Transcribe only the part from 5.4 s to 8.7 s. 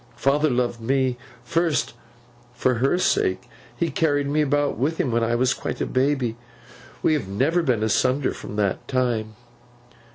quite a baby. We have never been asunder from